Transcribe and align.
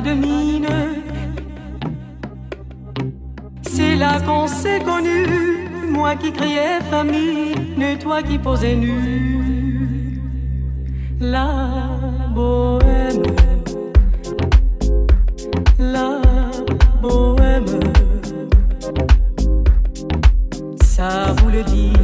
de 0.00 0.12
mine. 0.12 0.68
C'est 3.62 3.96
là 3.96 4.20
qu'on 4.20 4.46
s'est 4.46 4.80
connus, 4.80 5.68
moi 5.88 6.16
qui 6.16 6.32
criais 6.32 6.80
famine, 6.90 7.80
et 7.82 7.98
toi 7.98 8.22
qui 8.22 8.38
posais 8.38 8.74
nu. 8.74 10.20
La 11.20 11.50
bohème, 12.34 13.22
la 15.78 16.20
bohème, 17.02 17.66
ça 20.82 21.34
vous 21.38 21.50
le 21.50 21.62
dit. 21.62 21.99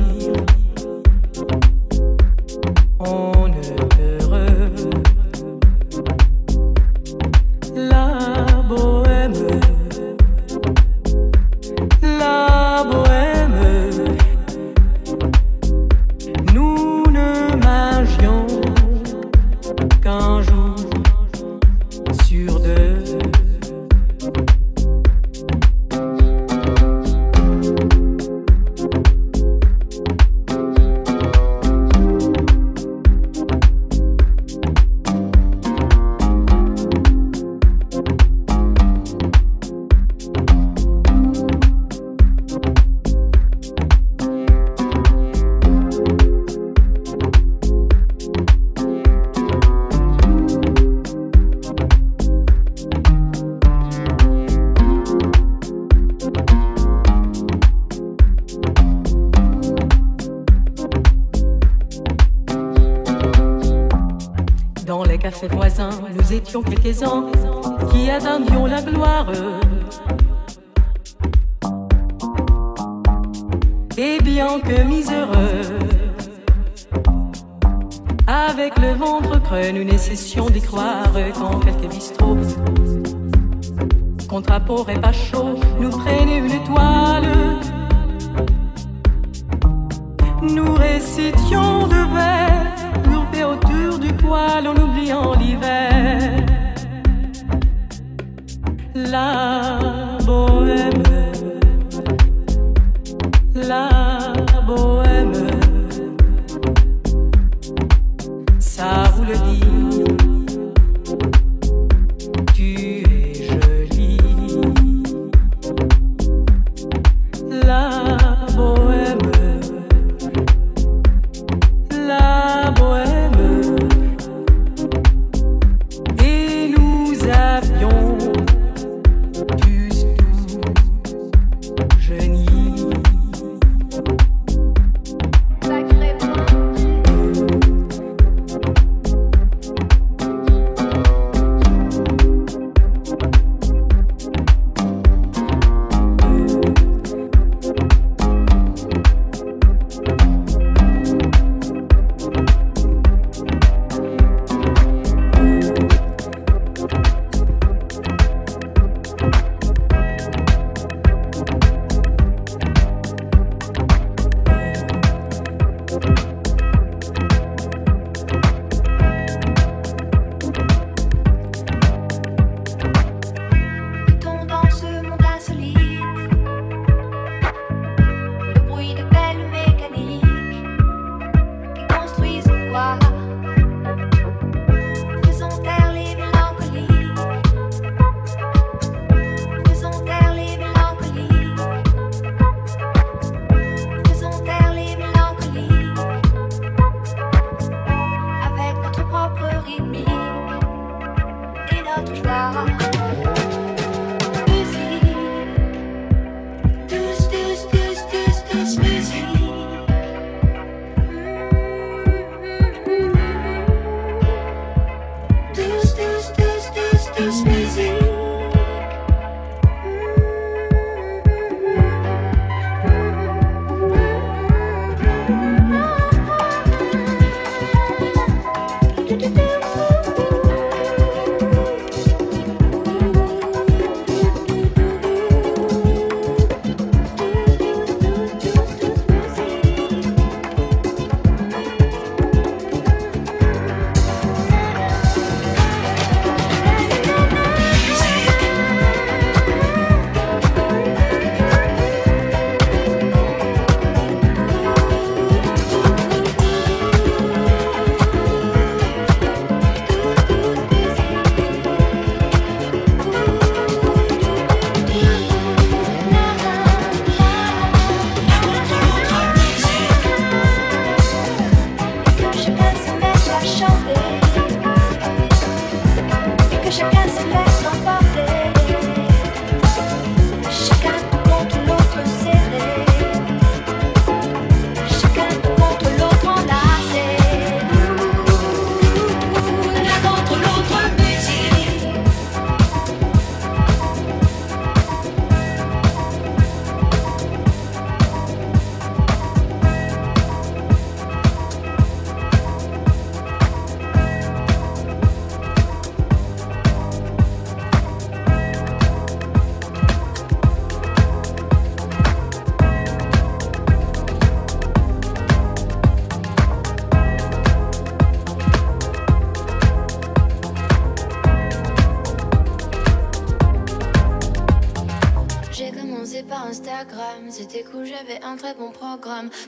profitez-en. 66.63 67.16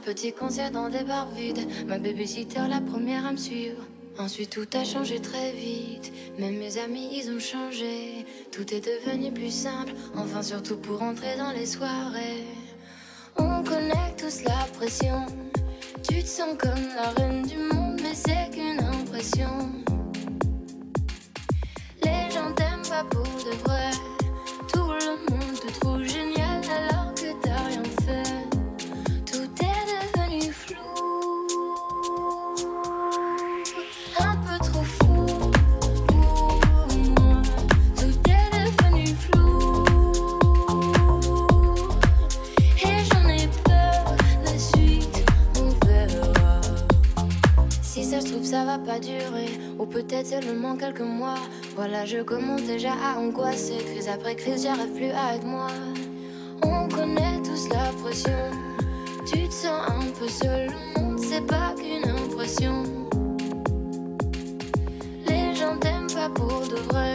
Petit 0.08 0.32
concert 0.32 0.70
dans 0.70 0.88
des 0.88 1.04
bars 1.04 1.28
vides. 1.36 1.68
Ma 1.86 1.98
babysitter, 1.98 2.62
la 2.66 2.80
première 2.80 3.26
à 3.26 3.32
me 3.32 3.36
suivre. 3.36 3.82
Ensuite, 4.18 4.48
tout 4.48 4.66
a 4.72 4.82
changé 4.82 5.20
très 5.20 5.52
vite. 5.52 6.10
Même 6.38 6.56
mes 6.56 6.78
amis, 6.78 7.10
ils 7.12 7.30
ont 7.30 7.38
changé. 7.38 8.24
Tout 8.50 8.72
est 8.72 8.80
devenu 8.80 9.30
plus 9.30 9.50
simple. 9.50 9.92
Enfin, 10.16 10.42
surtout 10.42 10.78
pour 10.78 11.02
entrer 11.02 11.36
dans 11.36 11.50
les 11.50 11.66
soirées. 11.66 12.46
On 13.36 13.62
connaît 13.62 14.14
tous 14.16 14.44
la 14.44 14.64
pression. 14.78 15.26
Tu 16.08 16.22
te 16.22 16.26
sens 16.26 16.56
comme 16.58 16.88
la 16.96 17.10
reine 17.10 17.42
du 17.42 17.58
monde, 17.58 18.00
mais 18.02 18.14
c'est 18.14 18.50
qu'une 18.50 18.82
impression. 18.82 19.70
Les 22.02 22.30
gens 22.30 22.50
t'aiment 22.56 22.88
pas 22.88 23.04
pour 23.10 23.24
de 23.44 23.54
vrai. 23.62 23.67
seulement 50.28 50.76
quelques 50.76 51.00
mois. 51.00 51.38
Voilà, 51.74 52.04
je 52.04 52.18
commence 52.18 52.62
déjà 52.62 52.92
à 52.92 53.18
angoisser. 53.18 53.78
Crise 53.78 54.08
après 54.08 54.34
crise, 54.34 54.64
j'arrive 54.64 54.92
plus 54.94 55.10
à 55.10 55.36
être 55.36 55.46
moi. 55.46 55.68
On 56.62 56.86
connaît 56.88 57.40
tous 57.42 57.68
la 57.70 57.90
pression. 58.02 58.50
Tu 59.26 59.48
te 59.48 59.54
sens 59.54 59.80
un 59.88 60.04
peu 60.18 60.28
seul. 60.28 60.68
C'est 61.16 61.46
pas 61.46 61.74
qu'une 61.76 62.10
impression. 62.10 62.82
Les 65.26 65.54
gens 65.54 65.76
t'aiment 65.78 66.12
pas 66.12 66.28
pour 66.28 66.60
de 66.68 66.76
vrai. 66.90 67.14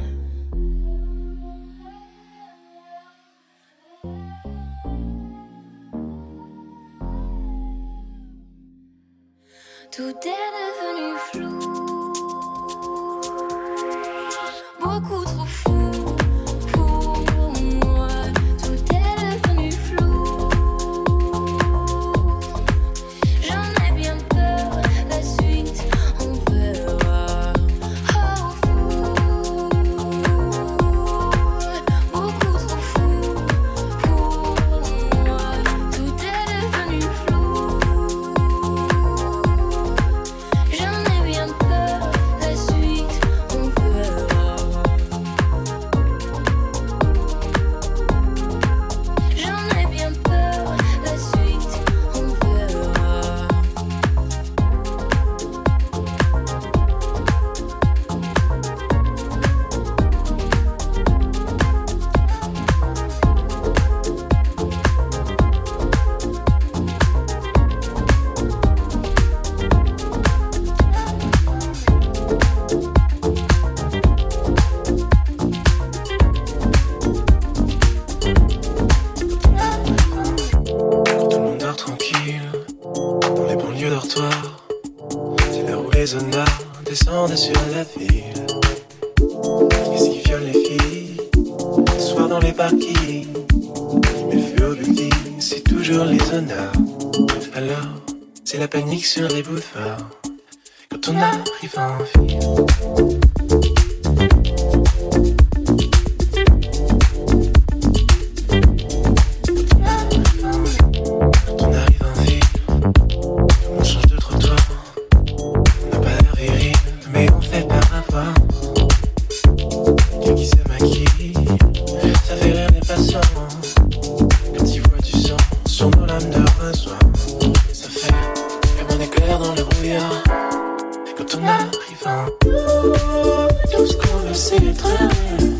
Tout 132.93 133.85
ce 133.85 133.97
qu'on 133.97 134.17
veut, 134.17 134.33
c'est 134.33 134.55
être 134.57 134.85
heureux. 134.87 135.50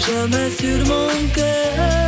Tendre 0.00 0.84
robert 0.84 2.07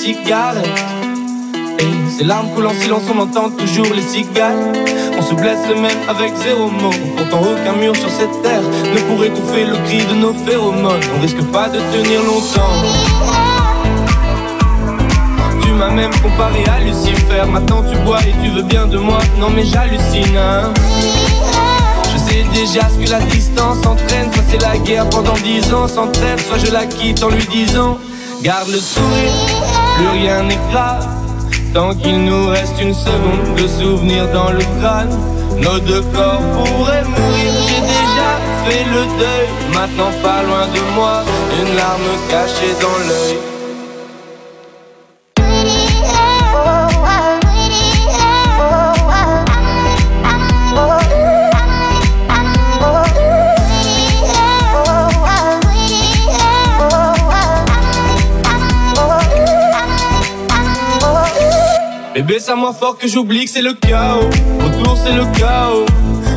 cigarettes. 0.00 0.66
Et 1.78 2.10
ses 2.10 2.24
larmes 2.24 2.48
coulent 2.54 2.66
en 2.66 2.74
silence, 2.74 3.02
on 3.14 3.18
entend 3.20 3.50
toujours 3.50 3.92
les 3.94 4.02
cigales. 4.02 4.72
On 5.18 5.22
se 5.22 5.34
blesse 5.34 5.60
le 5.68 5.74
même 5.74 6.00
avec 6.08 6.32
zéro 6.36 6.70
mot. 6.70 6.90
Pourtant, 7.16 7.42
aucun 7.52 7.76
mur 7.76 7.94
sur 7.94 8.08
cette 8.08 8.42
terre 8.42 8.62
ne 8.62 9.00
pourrait 9.08 9.28
étouffer 9.28 9.64
le 9.66 9.76
cri 9.84 9.98
de 10.06 10.14
nos 10.14 10.32
phéromones. 10.32 11.00
On 11.16 11.20
risque 11.20 11.42
pas 11.52 11.68
de 11.68 11.78
tenir 11.92 12.22
longtemps. 12.22 12.76
Tu 15.62 15.70
m'as 15.72 15.90
même 15.90 16.14
comparé 16.22 16.64
à 16.64 16.80
Lucifer. 16.80 17.44
Maintenant, 17.50 17.82
tu 17.82 17.96
bois 17.98 18.20
et 18.20 18.34
tu 18.42 18.50
veux 18.50 18.62
bien 18.62 18.86
de 18.86 18.96
moi. 18.96 19.18
Non, 19.38 19.50
mais 19.50 19.64
j'hallucine, 19.64 20.36
hein. 20.36 20.72
Je 22.12 22.18
sais 22.18 22.44
déjà 22.54 22.88
ce 22.88 23.04
que 23.04 23.10
la 23.10 23.20
distance 23.20 23.84
entraîne. 23.86 24.32
Soit 24.32 24.44
c'est 24.48 24.62
la 24.62 24.78
guerre 24.78 25.08
pendant 25.10 25.34
dix 25.44 25.72
ans 25.74 25.88
sans 25.88 26.10
soit 26.14 26.58
je 26.64 26.70
la 26.72 26.86
quitte 26.86 27.22
en 27.22 27.28
lui 27.28 27.46
disant 27.46 27.98
Garde 28.42 28.68
le 28.68 28.78
sourire, 28.78 29.32
plus 30.00 30.18
rien 30.18 30.42
n'est 30.42 30.58
grave. 30.72 31.06
Tant 31.74 31.94
qu'il 31.94 32.24
nous 32.24 32.48
reste 32.48 32.80
une 32.80 32.94
seconde 32.94 33.54
de 33.56 33.66
souvenir 33.66 34.26
dans 34.32 34.50
le 34.50 34.64
crâne, 34.80 35.16
nos 35.58 35.78
deux 35.78 36.02
corps 36.14 36.42
pourraient 36.54 37.04
mourir. 37.04 37.52
J'ai 37.66 37.80
déjà 37.80 38.30
fait 38.64 38.84
le 38.84 39.02
deuil, 39.18 39.48
maintenant 39.72 40.12
pas 40.22 40.42
loin 40.42 40.66
de 40.74 40.80
moi, 40.96 41.22
une 41.60 41.76
larme 41.76 42.12
cachée 42.28 42.74
dans 42.80 42.98
l'œil. 43.08 43.59
Bébé, 62.22 62.38
ça 62.38 62.54
moins 62.54 62.74
fort 62.74 62.98
que 62.98 63.08
j'oublie 63.08 63.46
que 63.46 63.50
c'est 63.50 63.62
le 63.62 63.72
chaos. 63.72 64.28
Autour, 64.62 64.98
c'est 64.98 65.14
le 65.14 65.24
chaos. 65.38 65.86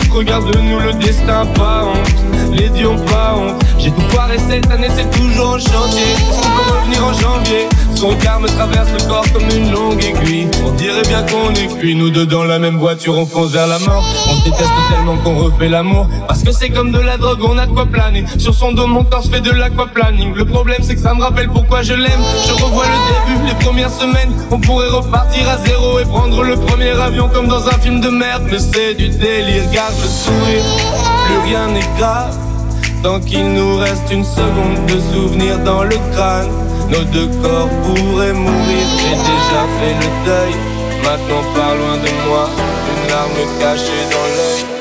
Regarde-nous, 0.09 0.79
le 0.79 0.93
destin, 0.93 1.45
pas 1.47 1.84
honte. 1.84 2.53
Les 2.53 2.69
dieux 2.69 2.88
ont 2.88 2.99
pas 2.99 3.36
honte. 3.36 3.61
J'ai 3.77 3.91
tout 3.91 3.99
foiré 4.07 4.38
cette 4.38 4.71
année, 4.71 4.88
c'est 4.95 5.11
toujours 5.11 5.55
en 5.55 5.59
chantier. 5.59 6.03
Est-ce 6.03 6.71
revenir 6.71 7.05
en 7.05 7.11
janvier? 7.11 7.67
Son 8.03 8.09
regard 8.09 8.41
me 8.41 8.49
traverse 8.49 8.89
le 8.91 9.07
corps 9.07 9.25
comme 9.31 9.49
une 9.55 9.71
longue 9.71 10.03
aiguille. 10.03 10.49
On 10.65 10.71
dirait 10.71 11.03
bien 11.03 11.23
qu'on 11.23 11.53
est 11.53 11.67
cuit, 11.79 11.95
nous 11.95 12.09
deux 12.09 12.25
dans 12.25 12.43
la 12.43 12.59
même 12.59 12.77
voiture, 12.77 13.17
on 13.17 13.25
fonce 13.25 13.51
vers 13.51 13.65
la 13.65 13.79
mort. 13.79 14.03
On 14.29 14.35
se 14.35 14.43
déteste 14.43 14.69
tellement 14.89 15.15
qu'on 15.23 15.37
refait 15.37 15.69
l'amour. 15.69 16.09
Parce 16.27 16.43
que 16.43 16.51
c'est 16.51 16.67
comme 16.67 16.91
de 16.91 16.99
la 16.99 17.15
drogue, 17.15 17.39
on 17.47 17.57
a 17.57 17.65
de 17.65 17.71
quoi 17.71 17.85
planer. 17.85 18.25
Sur 18.37 18.53
son 18.53 18.73
dos, 18.73 18.87
mon 18.87 19.05
corps 19.05 19.23
se 19.23 19.29
fait 19.29 19.39
de 19.39 19.51
l'aquaplaning. 19.51 20.35
Le 20.35 20.43
problème, 20.43 20.79
c'est 20.81 20.95
que 20.95 21.01
ça 21.01 21.13
me 21.13 21.21
rappelle 21.21 21.47
pourquoi 21.47 21.81
je 21.81 21.93
l'aime. 21.93 22.19
Je 22.45 22.51
revois 22.51 22.83
le 22.83 23.35
début, 23.35 23.47
les 23.47 23.65
premières 23.65 23.89
semaines. 23.89 24.33
On 24.51 24.59
pourrait 24.59 24.89
repartir 24.89 25.47
à 25.47 25.65
zéro 25.65 25.97
et 25.99 26.03
prendre 26.03 26.43
le 26.43 26.57
premier 26.57 26.91
avion 26.91 27.29
comme 27.33 27.47
dans 27.47 27.69
un 27.69 27.79
film 27.79 28.01
de 28.01 28.09
merde. 28.09 28.43
Mais 28.51 28.59
c'est 28.59 28.95
du 28.95 29.07
délire, 29.07 29.63
garde 29.71 29.95
le 30.01 30.09
sourire. 30.09 30.63
Plus 31.25 31.49
rien 31.49 31.67
n'est 31.67 31.97
grave. 31.97 32.37
Tant 33.01 33.21
qu'il 33.21 33.53
nous 33.53 33.77
reste 33.77 34.11
une 34.11 34.25
seconde 34.25 34.87
de 34.87 34.99
souvenir 35.13 35.59
dans 35.59 35.83
le 35.83 35.95
crâne, 36.13 36.49
nos 36.93 37.03
deux 37.05 37.27
corps 37.41 37.69
pourraient 37.83 38.33
mourir. 38.33 38.85
J'ai 38.99 39.15
déjà 39.31 39.61
fait 39.77 39.95
le 40.03 40.25
deuil, 40.25 40.53
maintenant 41.03 41.43
pas 41.55 41.73
loin 41.75 41.97
de 41.97 42.27
moi, 42.27 42.49
une 42.91 43.09
larme 43.09 43.59
cachée 43.59 44.05
dans 44.11 44.27
l'œil. 44.35 44.72